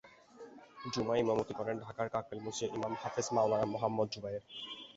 [0.93, 4.43] জুমায় ইমামতি করেন ঢাকার কাকরাইল মসজিদের ইমাম হাফেজ মাওলানা মুহামঞ্চদ যুবায়ের।